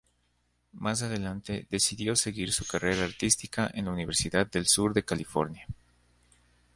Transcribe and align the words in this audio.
Más 0.73 1.03
adelante 1.03 1.67
decidió 1.69 2.15
seguir 2.15 2.51
su 2.53 2.65
carrera 2.65 3.03
artística 3.05 3.69
en 3.71 3.85
la 3.85 3.91
Universidad 3.91 4.49
del 4.49 4.65
Sur 4.65 4.95
de 4.95 5.05
California. 5.05 5.67